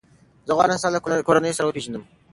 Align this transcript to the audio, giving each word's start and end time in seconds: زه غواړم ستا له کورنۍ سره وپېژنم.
زه 0.47 0.51
غواړم 0.57 0.77
ستا 0.81 0.89
له 0.91 0.99
کورنۍ 1.27 1.51
سره 1.57 1.65
وپېژنم. 1.67 2.03